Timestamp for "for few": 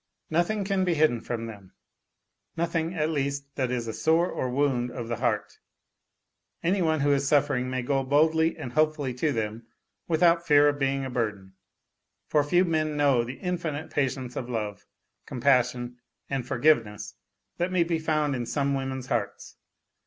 12.25-12.65